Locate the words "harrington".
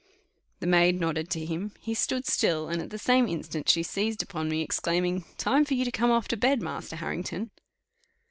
6.95-7.51